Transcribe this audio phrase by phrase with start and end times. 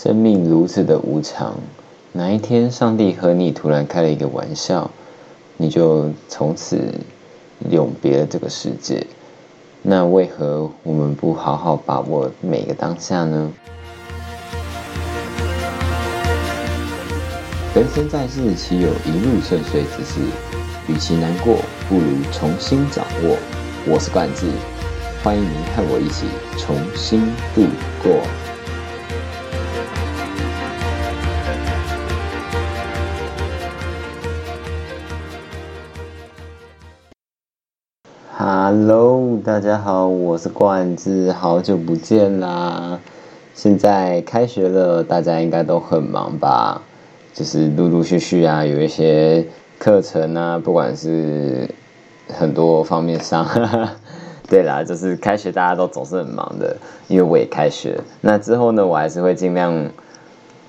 [0.00, 1.56] 生命如此的无常，
[2.12, 4.88] 哪一天上帝和你突然开了一个玩笑，
[5.56, 6.78] 你就从此
[7.68, 9.04] 永别了这个世界？
[9.82, 13.50] 那为何我们不好好把握每个当下呢？
[17.74, 20.20] 人生在世，岂有一路顺遂之事？
[20.86, 21.56] 与其难过，
[21.88, 23.36] 不如重新掌握。
[23.84, 24.46] 我是冠志，
[25.24, 26.26] 欢迎您和我一起
[26.56, 27.62] 重新度
[28.00, 28.22] 过。
[39.48, 43.00] 大家好，我是冠志，好久不见啦！
[43.54, 46.82] 现在开学了，大家应该都很忙吧？
[47.32, 49.42] 就是陆陆续续啊，有一些
[49.78, 51.66] 课程啊，不管是
[52.28, 53.48] 很多方面上，
[54.50, 57.98] 对啦，就是开学大家都总是很忙的，因为我也开学。
[58.20, 59.72] 那之后呢，我还是会尽量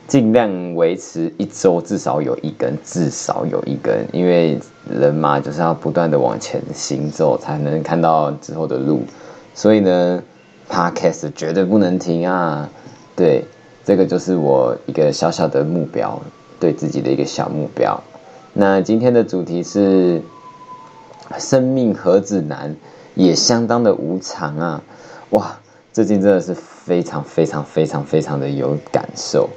[0.10, 9.04] 尽量维持一周至少有一根，至少有一根，因为人嘛就是要不断的往前行走，才能看到之后的路。
[9.54, 10.22] 所以呢
[10.70, 12.70] ，Podcast 绝对不能停啊！
[13.16, 13.46] 对，
[13.86, 16.20] 这个就是我一个小小的目标。
[16.60, 17.98] 对自己的一个小目标。
[18.52, 20.22] 那今天的主题是：
[21.38, 22.76] 生命何止难，
[23.16, 24.84] 也相当的无常啊！
[25.30, 25.58] 哇，
[25.94, 29.48] 最近真的是非常非常非常非常的有感受。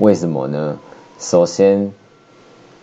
[0.00, 0.78] 为什么呢？
[1.18, 1.92] 首先，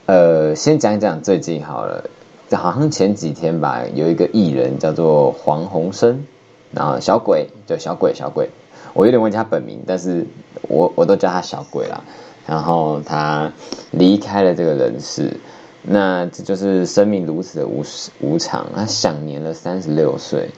[0.05, 2.07] 呃，先讲讲最近好了。
[2.51, 6.23] 好像前几天吧，有一个艺人叫做黄鸿升，
[6.71, 8.49] 然后小鬼，就小鬼小鬼，
[8.93, 10.27] 我有点忘记他本名，但是
[10.69, 12.03] 我我都叫他小鬼啦。
[12.45, 13.51] 然后他
[13.89, 15.35] 离开了这个人世，
[15.81, 17.83] 那这就是生命如此的无
[18.21, 18.67] 无常。
[18.75, 20.51] 他享年了三十六岁，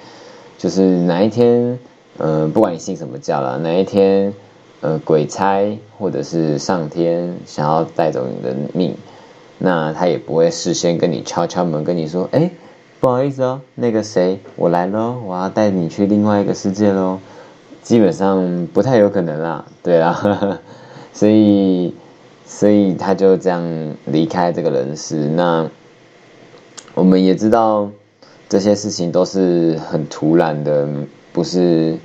[0.57, 1.79] 就是哪一天，
[2.17, 4.33] 呃，不管你信什么教了，哪一天，
[4.81, 8.95] 呃，鬼差或者是上天想要带走你的命，
[9.57, 12.49] 那他也不会事先跟你敲敲门，跟你说，哎，
[12.99, 17.19] 不好意思哦，那个谁，我来喽，我要带你去另外一个世界喽。
[17.81, 20.59] 基本上不太有可能啦，对啊。
[21.11, 21.93] 所以，
[22.45, 25.15] 所以他就这样离开这个人世。
[25.27, 25.67] 那
[26.93, 27.89] 我们也知道，
[28.47, 30.87] 这些事情都是很突然的，
[31.33, 31.97] 不是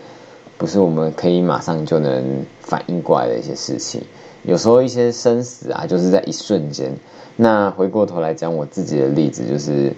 [0.56, 4.02] 不是我们可以马上就能反应过来的一些事情。
[4.42, 6.92] 有时候一些生死啊，就是在一瞬间。
[7.36, 9.92] 那回过头来讲我自己的例子，就是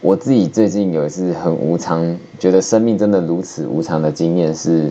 [0.00, 4.90] 我自己最近有一次很无常，觉得生命真的如此无常的经验，是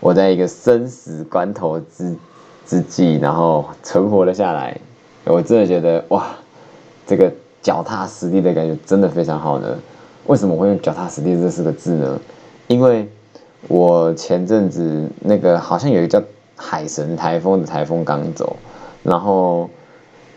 [0.00, 2.14] 我在一个生死关头之。
[2.68, 4.76] 之际，然后存活了下来，
[5.22, 6.36] 我真的觉得哇，
[7.06, 9.68] 这个脚踏实地的感觉真的非常好呢。
[10.26, 12.20] 为什么会用脚踏实地这四个字呢？
[12.66, 13.08] 因为
[13.68, 16.22] 我前阵子那个好像有一个叫
[16.56, 18.56] 海神台风的台风刚走，
[19.02, 19.68] 然后，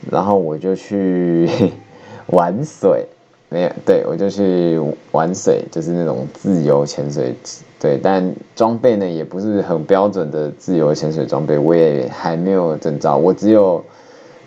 [0.09, 1.49] 然后我就去
[2.27, 3.05] 玩水。
[3.51, 4.79] 没有，对我就去
[5.11, 7.33] 玩水，就是那种自由潜水，
[7.79, 13.83] 对，但装备呢也不是很标准的自由潜水装备，我也还没有证照，我只有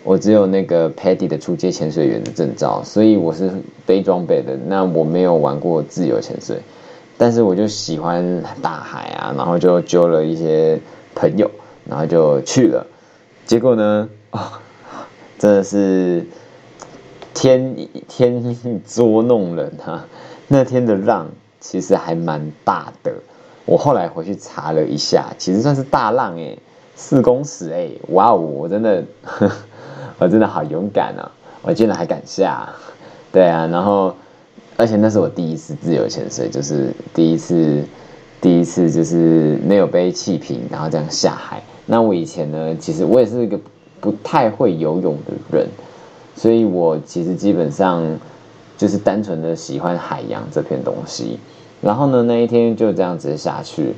[0.05, 3.51] 我只有那个 Paddy 的初阶潜水员的证照，所以我是
[3.85, 6.61] 背装备的，那我没有玩过自由潜水，
[7.17, 10.79] 但是我就喜欢大海啊，然后就揪了一些
[11.15, 11.49] 朋友，
[11.85, 12.85] 然后就去了，
[13.45, 14.09] 结果呢，
[15.37, 16.25] 真的是。
[17.35, 17.75] 天
[18.07, 20.05] 天捉弄人哈，
[20.47, 21.27] 那天的浪
[21.59, 23.11] 其实还蛮大的。
[23.65, 26.57] 我后来回去查了一下，其实算是大浪诶，
[26.95, 29.03] 四公尺诶，哇哦，我真的，
[30.19, 31.31] 我真的好勇敢啊！
[31.63, 32.69] 我竟然还敢下，
[33.31, 34.15] 对啊，然后
[34.77, 37.83] 而且那是我第一次自由潜水，就是第一次，
[38.41, 41.61] 第一次就是没有背气瓶，然后这样下海。
[41.85, 43.59] 那我以前呢，其实我也是一个
[43.99, 45.67] 不太会游泳的人。
[46.35, 48.03] 所以我其实基本上
[48.75, 51.37] 就是单纯的喜欢海洋这片东西，
[51.79, 53.93] 然后呢那一天就这样子下去，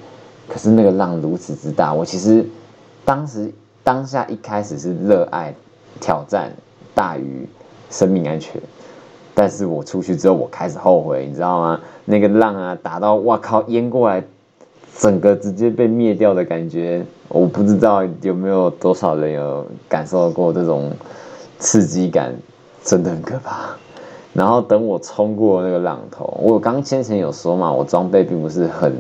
[0.50, 2.46] 可是那个浪如此之大，我其实
[3.06, 3.50] 当时
[3.86, 5.56] 当下一开始是热爱
[6.02, 6.52] 挑战
[6.94, 7.48] 大于
[7.90, 8.62] 生命安全，
[9.36, 11.80] 但是我出去之后我开始后悔，你知道吗？
[12.06, 14.24] 那个浪啊打到哇靠淹过来，
[14.98, 20.92] 整个直接被灭掉的感觉，我不知道有没有多少人有感受过这种。
[21.58, 22.36] 刺激感
[22.84, 23.70] 真的很可怕。
[24.34, 28.94] 然后等我冲过那个浪头，我刚先前有说嘛，我装备并不是很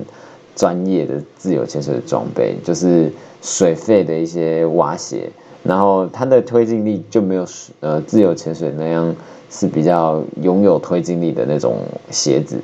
[0.55, 3.11] 专业的自由潜水的装备，就是
[3.41, 5.29] 水肺的一些蛙鞋，
[5.65, 7.45] 然后它的推进力就没有
[7.81, 9.13] 呃自由潜水那样
[9.49, 11.79] 是比较拥有推进力的那种
[12.09, 12.61] 鞋子，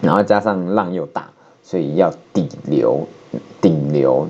[0.00, 1.30] 然后加上浪又大，
[1.62, 3.06] 所以要底流
[3.60, 4.26] 顶流。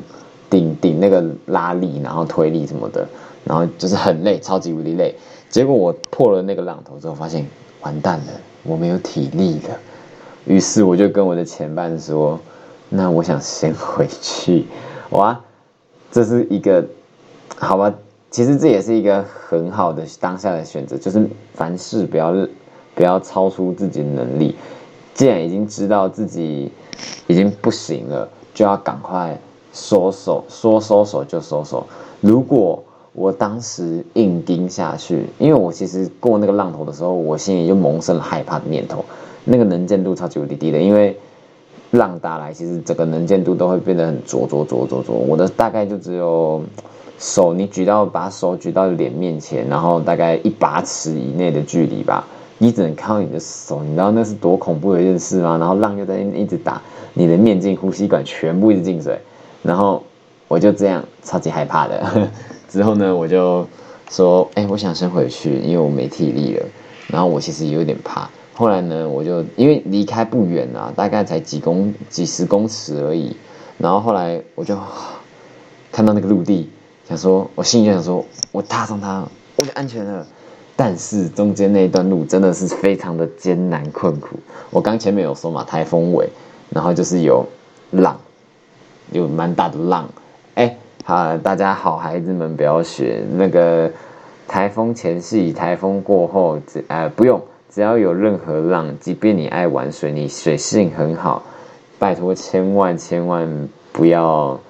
[0.50, 3.06] 顶顶那个拉力，然后推力什么的，
[3.44, 5.14] 然后就是很累，超级无敌累。
[5.50, 7.46] 结果我破了那个浪头之后，发现
[7.82, 8.32] 完蛋了，
[8.62, 9.76] 我没有体力了。
[10.46, 12.40] 于是我就跟我的前伴说
[12.88, 14.64] ：“那我想先回去。”
[15.12, 15.38] 哇，
[16.10, 16.82] 这是一个
[17.60, 17.92] 好吧？
[18.30, 22.32] 其实这也是一个很好的当下的选择，就是凡事不要
[22.94, 24.54] 不要超出自己的能力。
[25.14, 26.70] 既然已经知道自己
[27.26, 29.36] 已经不行了，就要赶快
[29.72, 31.86] 收手，说收手就收手。
[32.20, 32.82] 如果
[33.12, 39.04] 我当时硬盯下去，因为我其实过那个浪头的时候，我心里就萌生了害怕的念头。
[39.44, 41.18] 那个能见度超级无敌低的，因为
[41.92, 45.16] 浪打来，其实整个能见度都会变得很灼灼灼灼灼。
[45.16, 46.62] 我的大概就只有
[47.18, 52.24] 手，你举到把手举到脸面前，然后大概一把尺以内的距离吧，
[52.58, 55.56] 你只能看到你的手，你知道那是多恐怖的一件事吗？
[55.58, 56.80] 然后浪就在一直打，
[57.14, 59.18] 你的面镜、呼吸管全部一直进水，
[59.62, 60.02] 然后
[60.46, 62.30] 我就这样超级害怕的。
[62.70, 63.66] 之后呢，我就
[64.10, 66.66] 说：“哎，我想先回去，因为我没体力了。”
[67.08, 68.28] 然后我其实也有点怕。
[68.54, 73.34] 后来呢，我就因为离开不远啊，大概才几公几十公尺而已。
[73.78, 74.76] 然后后来我就
[75.90, 76.68] 看到那个陆地，
[77.08, 79.26] 想说，我心里就想说，我踏上它，
[79.56, 80.26] 我就安全了。
[80.76, 84.38] 但是中间那一段路真的是非常的艰难困苦。
[84.70, 86.28] 我刚前面有说嘛，台风尾，
[86.68, 87.46] 然后就是有
[87.92, 88.14] 浪，
[89.10, 90.08] 有蛮大的浪，
[90.54, 90.76] 哎。
[91.04, 93.90] 好，大家好，孩子们不要学那个
[94.46, 97.40] 台风前夕、台风过后，只呃不用，
[97.70, 101.42] 只要有任何浪，即便你爱玩水，你水性很好，
[101.98, 104.60] 拜托千万千万不要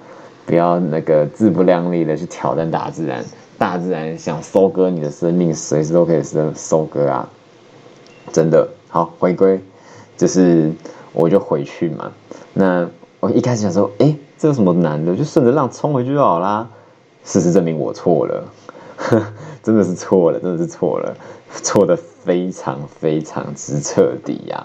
[0.48, 3.22] 不要那个自不量力的去挑战大自然，
[3.58, 7.28] 大自然想收割你的生命，随时都可以收收割啊！
[8.32, 9.60] 真的好，回归
[10.16, 10.72] 就是
[11.12, 12.10] 我就回去嘛。
[12.54, 12.88] 那
[13.20, 14.16] 我一开始想说，哎。
[14.40, 15.16] 这有什么难的？
[15.16, 16.68] 就顺着浪冲回去就好啦。
[17.26, 18.44] 事实证明我错了，
[19.64, 21.12] 真的是错了，真的是错了，
[21.60, 24.64] 错的非常非常之彻底呀。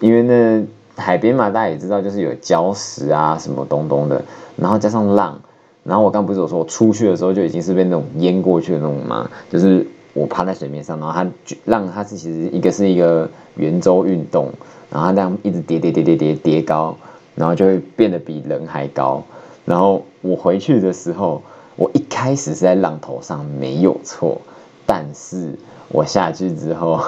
[0.00, 0.66] 因为呢，
[0.96, 4.22] 海边嘛，大家也知道，就是有礁石啊，什么东东的，
[4.56, 5.40] 然后加上浪，
[5.82, 9.30] 然后我刚不是有说，我出去的时候就已经是被那种淹过去的那种嘛？
[9.50, 11.26] 就是我趴在水面上，然后它
[11.64, 14.50] 浪它是其实一个是一个圆周运动，
[14.90, 16.96] 然后它这样一直叠叠叠叠叠叠高。
[17.34, 19.22] 然后就会变得比人还高。
[19.64, 21.40] 然后我回去的时候，
[21.76, 24.38] 我一开始是在浪头上没有错，
[24.84, 25.58] 但是
[25.88, 27.00] 我下去之后，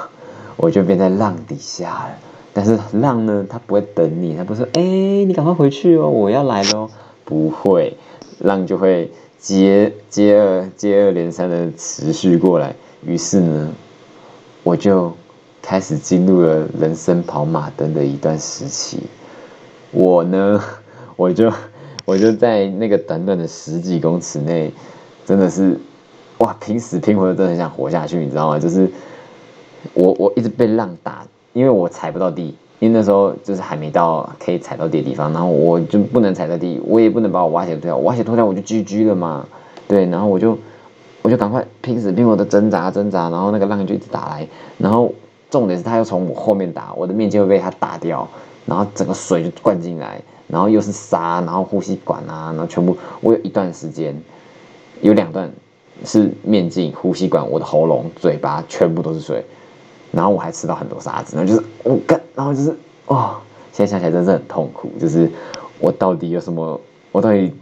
[0.56, 2.18] 我就变在浪底下了。
[2.56, 6.88] 但是浪呢，它不会等你，它不是哎，你赶快回去哦，我要来喽，
[7.24, 7.96] 不会，
[8.38, 9.10] 浪就会
[9.40, 12.72] 接接二接二连三的持续过来。
[13.04, 13.72] 于是呢，
[14.62, 15.12] 我就
[15.60, 19.00] 开始进入了人生跑马灯的一段时期。
[19.90, 20.62] 我呢，
[21.16, 21.52] 我就
[22.04, 24.72] 我就在那个短短的十几公尺内，
[25.26, 25.76] 真的是
[26.38, 28.58] 哇，拼死拼活的，真的很想活下去，你知道吗？
[28.60, 28.88] 就是
[29.92, 39.46] 我我一直被浪打，因为我踩不到地，因为那时候就是还没到可以踩到地的地方，然后我就不能踩到地，我也不能把我蛙鞋脱掉，蛙鞋脱掉我就 GG 了嘛，
[39.88, 40.58] 对，然后我就
[41.22, 44.46] 我就赶快拼死拼活的挣扎挣扎，然后那个浪就一直打来，
[44.76, 45.10] 然后
[45.48, 48.28] 重点是他又从我后面打，我的面镜会被他打掉。
[48.66, 50.18] 然后整个水就灌进来，
[50.48, 52.96] 然后又是沙，然后呼吸管啊，然后全部。
[53.20, 54.18] 我有一段时间，
[55.02, 55.52] 有两段
[56.02, 59.44] 是面镜、呼吸管，我的喉咙、嘴巴全部都是水，
[60.14, 63.36] 然后我还吃到很多沙子，然后就是我干，然后就是哦，
[63.72, 64.90] 现在想起来真是很痛苦。
[65.00, 65.30] 就是
[65.78, 66.80] 我到底有什么？
[67.12, 67.52] 我到底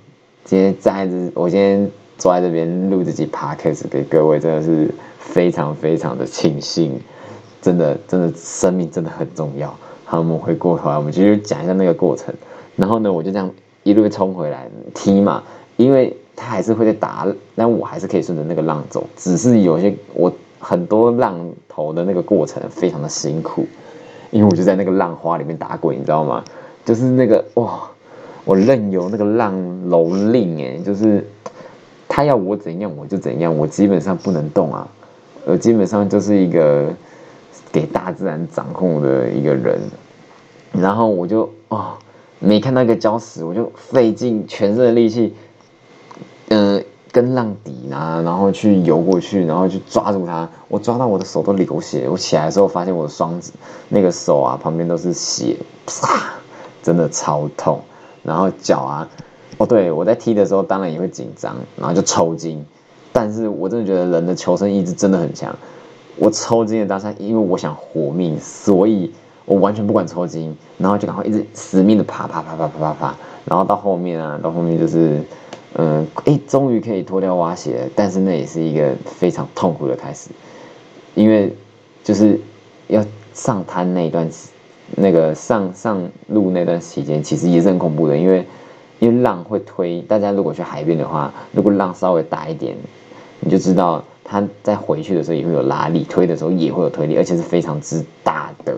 [0.44, 7.00] 今天在这，我今天坐在这边录这集 podcast 给各位，真的是非常非常的庆幸，
[7.61, 9.75] 真的真的生命真的很重要。
[10.04, 12.35] 好，我们回过头来，我们继续讲一下那个过程。
[12.76, 13.50] 然后呢，我就这样
[13.82, 15.42] 一路冲回来踢嘛，
[15.76, 19.06] 因为他还是会在打，但我还是可以顺着那个浪走。
[19.16, 20.32] 只是有些我
[20.62, 21.37] 很多浪
[21.69, 23.66] 头的那个过程非常的辛苦，
[24.31, 26.45] 因为我就在那个浪花里面打滚，你知道吗？
[26.85, 27.81] 就是那个哇，
[28.45, 29.54] 我任由那个浪
[29.88, 31.26] 蹂躏，哎，就是
[32.09, 34.88] 他要我怎样我就怎样，我基本上不能动啊，
[35.45, 36.88] 我基本上就是一个
[37.73, 39.81] 给大自然掌控的一个人。
[40.73, 41.92] 然后我就哦，
[42.38, 45.35] 没看到一个礁石，我就费尽全身的力气，
[46.49, 50.49] 嗯，跟浪底啊，然后去游过去，然后去抓住它。
[50.69, 52.09] 我抓到我的手都流血。
[52.09, 53.52] 我起来的时候发现我的双子
[53.90, 56.33] 那个手啊，旁边都是血，啪，
[56.83, 57.81] 真的超痛。
[58.23, 59.09] 然后脚啊，
[59.59, 62.64] 哦，对我在踢的时候当然也会紧张，然后就抽筋。
[63.12, 65.54] 但是我真的觉得人的求生意志真的很强。
[66.16, 69.12] 我抽筋的当下，因为我想活命，所以。
[69.45, 73.14] 我完全不管抽筋，然后就赶快一直死命的爬爬爬爬爬爬爬，
[73.45, 75.21] 然后到后面啊，到后面就是
[75.75, 80.31] 嗯，哎，终于可以脱掉蛙鞋，但是那也是一个非常痛苦的开始，
[81.14, 81.55] 因为
[82.05, 82.38] 就是
[82.88, 84.29] 要上滩那一段，
[84.97, 88.45] 那个上上路那段期间，其实也是很恐怖的，因为
[88.99, 92.76] 因为浪会推，大家如果去海边的话，如果浪稍微大一点，
[93.41, 98.75] 你就知道它在回去的时候也会有拉力，推的时候也会有推力，而且是非常之大的，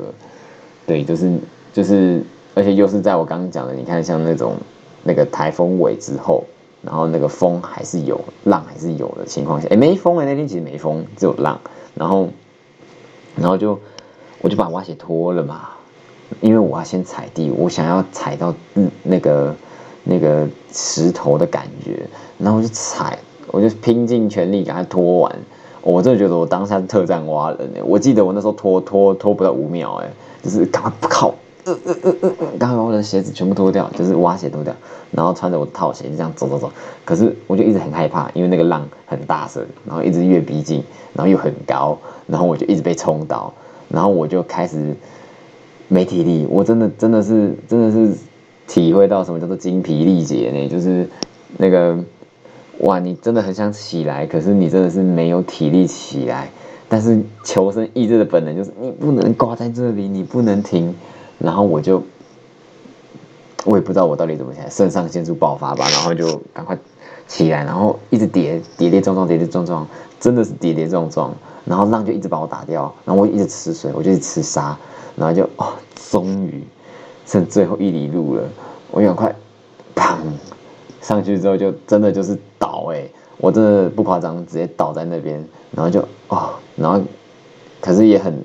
[0.87, 1.33] 对，就是
[1.73, 2.23] 就是。
[2.57, 4.55] 而且又是在我刚刚讲的，你看像那种
[5.03, 6.45] 那个台风尾之后，
[6.85, 11.59] 然后那个风还是有，浪还是有的情况下，哎，没风哎，那天其实没风，只有浪，
[11.95, 12.29] 然后，
[13.37, 13.79] 然后就
[14.41, 15.71] 我就把蛙鞋脱了嘛，
[16.41, 19.55] 因为我要先踩地，我想要踩到嗯那个
[20.03, 22.07] 那个石头的感觉，
[22.39, 25.39] 然后我就踩，我就拼尽全力给它脱完，
[25.81, 30.11] 我真的觉得我当下是特战蛙人哎，我记得我那时候脱脱脱不到五秒哎，
[30.43, 31.35] 就是赶快靠。
[31.67, 34.75] 嗯嗯嗯嗯嗯，刚把我的鞋子全部脱掉，就是蛙鞋脱掉，
[35.11, 36.71] 然后穿着我的套鞋就这样走走走。
[37.05, 40.83] 可是我就一直很害怕，因为那个浪很大声，然后一直越逼近，
[41.15, 43.53] 然后又很高，然后我就一直被冲倒，
[43.89, 44.95] 然后我就开始
[45.89, 46.47] 没体力。
[46.51, 48.15] 我真的真的是真的是
[48.67, 50.69] 体会到什么叫做精疲力竭呢？
[50.69, 51.09] 就是
[51.57, 51.97] 那个
[52.81, 56.51] 哇，你真的很想起来，可是你真的是没有体力起来。
[56.87, 60.95] 但是求生意志的本能就是你不能挂在这里，你不能停。
[61.39, 62.03] 然后我就，
[63.65, 66.79] 我也不知道我到底怎么起来，肾上腺素爆发吧，然后就赶快
[67.27, 69.87] 起来，然后一直跌跌跌撞撞，跌跌撞撞，
[70.21, 74.77] 真的是跌跌撞撞，然后浪就一直把我打掉，然后我一直吃水，我就一直吃沙，
[75.17, 75.73] 然后就哦，
[76.11, 76.63] 终于
[77.27, 78.43] 剩最后一里路了，
[78.91, 79.35] 我赶快，
[79.95, 80.17] 砰，
[81.03, 83.07] 上去之后就真的就是倒哎，
[83.39, 87.01] 我真的不夸张，直接倒在那边，然后就哦，然后
[87.81, 88.43] 可是也很。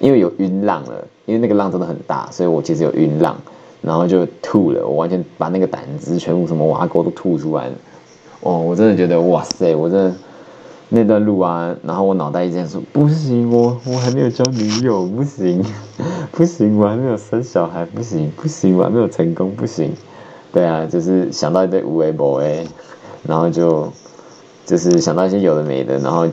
[0.00, 3.36] 因为有晕浪了，因为那个浪真的很大，所以我其实有晕浪，
[3.82, 7.74] 然后就吐了，我完全把那个胆汁全部什么挖沟都吐出来了。
[8.40, 10.14] 哦，我真的觉得哇塞，我真的
[10.88, 15.62] 那段路啊，然后我脑袋一直在说不行，我我还没有交女友，不行，
[16.32, 19.92] 不行，我还 没有生小孩，不行，不行，我还没有成功，不行。
[20.50, 22.66] 对啊，就是想到一堆无为博哎，
[23.22, 23.92] 然后就
[24.64, 26.26] 就是想到一些有的没的，然后。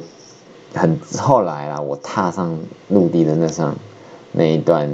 [0.74, 2.58] 很后来啊，我踏上
[2.90, 3.76] 陆地的那上
[4.32, 4.90] 那一段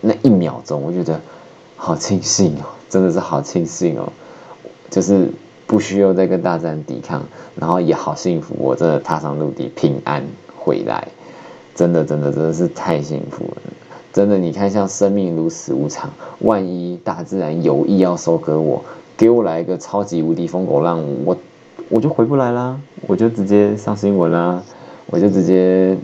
[0.00, 1.20] 那一秒钟，我觉得
[1.76, 4.12] 好庆幸哦，真的是好庆幸哦，
[4.90, 5.30] 就是
[5.66, 7.22] 不需要再跟大自然抵抗，
[7.54, 10.24] 然后也好幸福，我真的踏上陆地平安
[10.56, 11.06] 回来，
[11.74, 13.62] 真的真的真的是太幸福了，
[14.12, 18.82] 真的你看像生命如此无常，万一大自然有意要收割我，
[19.16, 21.36] 给我来一个超级无敌疯狗浪，我
[21.88, 24.62] 我就回不来啦，我就直接上新闻啦。
[25.10, 25.96] 我就直接，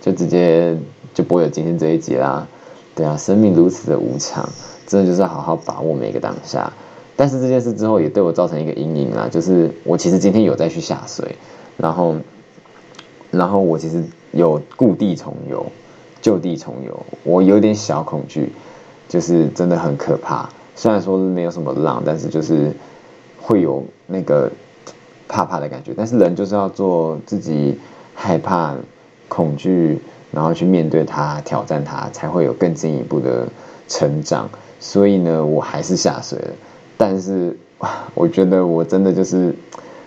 [0.00, 0.74] 就直接
[1.12, 2.46] 就不会有今天这一集啦，
[2.94, 4.48] 对啊，生命如此的无常，
[4.86, 6.72] 真的就是好好把握每个当下。
[7.14, 11.36] 但是这件事之后也对我造成一个阴影啦，就是我其实今天有再去下水，
[11.76, 12.16] 然后，
[13.30, 14.02] 然后我其实
[14.32, 15.66] 有故地重游，
[16.22, 18.50] 就地重游，我有点小恐惧，
[19.10, 20.48] 就是真的很可怕。
[20.74, 22.72] 虽然说没有什么浪，但是就是
[23.42, 24.50] 会有那个
[25.28, 25.92] 怕怕的感觉。
[25.94, 27.78] 但是人就是要做自己。
[28.20, 28.74] 害怕、
[29.28, 29.96] 恐惧，
[30.32, 33.46] 然后去面对它、挑战它，才会有更进一步的
[33.86, 34.50] 成长。
[34.80, 36.50] 所以呢，我还是下水了。
[36.96, 37.56] 但是，
[38.14, 39.54] 我觉得我真的就是，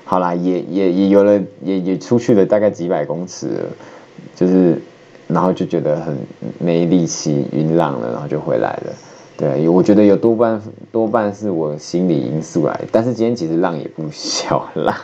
[0.04, 3.48] 好啦，也也也有了，也也出去了大概几百公尺，
[4.36, 4.78] 就是，
[5.28, 6.18] 然后就觉得很
[6.60, 8.94] 没力气、晕浪了，然后就回来了。
[9.38, 14.98] 对，我觉得有多半多半是我心理因素来，但是今天其实浪也不小啦，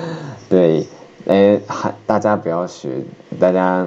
[0.48, 0.86] 对。
[1.26, 3.02] 哎，还大家不要学，
[3.38, 3.86] 大家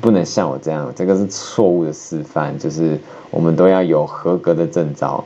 [0.00, 2.58] 不能像我这样，这个是错误的示范。
[2.58, 2.98] 就是
[3.30, 5.24] 我们都要有合格的证照，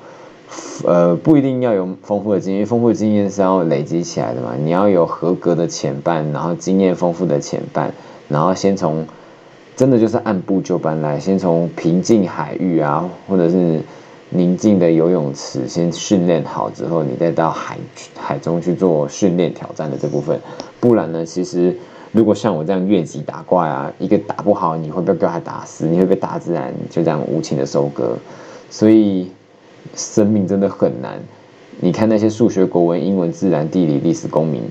[0.85, 4.55] 呃，不一定要有丰富的经验，丰富的经验是要累积起来的嘛。
[4.63, 7.93] 你要有合格的前半，然后经验丰富的前半，
[8.29, 9.07] 然后先从
[9.77, 13.81] 真的就是按部就班来，先从平静海域啊，或者是。
[14.33, 17.77] 宁静的游泳池，先训练好之后，你再到海
[18.17, 20.41] 海中去做训练挑战的这部分。
[20.79, 21.77] 不然呢，其实
[22.13, 28.17] 如果像我这样越级打怪啊，一个打不好，你会被被它打死，你会被大自然就这样无情的收割。
[28.71, 29.33] 所以
[29.97, 31.21] 生命真的很难。
[31.81, 34.63] 你看那些数学、国文、英文、自然、地理、历史、公民，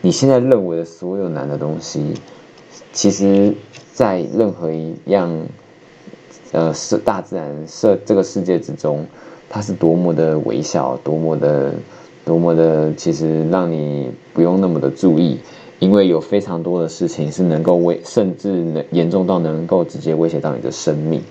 [0.00, 2.14] 你现在认为的所有难的东西，
[2.94, 3.52] 其实
[3.92, 5.46] 在任何一样。
[6.52, 9.04] 呃，是大自然设这个世界之中，
[9.48, 11.72] 它是多么的微小，多么的，
[12.24, 15.38] 多么的，其实让你不用那么的注意，
[15.78, 21.22] 因为有非常多的事情是能够威，甚至能严重到能够直接威胁到你的生命。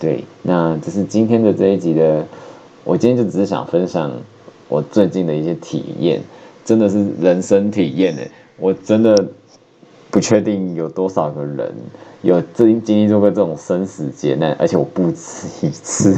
[0.00, 2.26] 对，那这是今天的这一集的，
[2.82, 4.12] 我今天就只是想分享
[4.68, 6.20] 我最近的一些体验，
[6.64, 8.28] 真的是人生体验诶，
[8.58, 9.26] 我真的
[10.14, 11.74] 不确定有多少个人
[12.22, 16.16] 有经经历过这种生死劫难，而且我不止一次，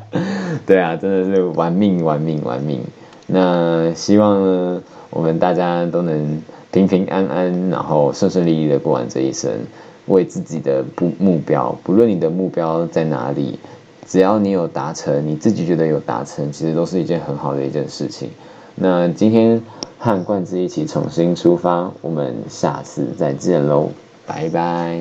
[0.66, 2.82] 对啊，真的是玩命玩命玩命。
[3.26, 9.50] 那希望呢，我们大家都能平平安安，然后顺顺利利的过完这一生，
[10.08, 13.58] 为自己的不目标，不论你的目标在哪里。
[14.06, 18.28] 只要你有达成，你自己觉得有达成，其实都是一件很好的一件事情。
[18.74, 19.62] 那今天
[20.02, 23.90] 和罐子一起重新出发，我们下次再见喽，
[24.26, 24.98] 拜拜。